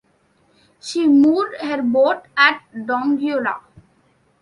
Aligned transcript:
She 0.79 1.07
moored 1.07 1.57
her 1.61 1.83
boat 1.83 2.25
at 2.35 2.63
Donguila. 2.73 3.59